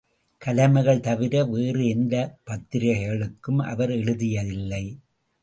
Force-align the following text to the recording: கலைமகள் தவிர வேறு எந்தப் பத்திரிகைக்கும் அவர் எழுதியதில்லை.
கலைமகள் 0.37 0.99
தவிர 0.99 1.43
வேறு 1.43 1.87
எந்தப் 1.87 2.39
பத்திரிகைக்கும் 2.45 3.61
அவர் 3.65 3.91
எழுதியதில்லை. 3.91 4.83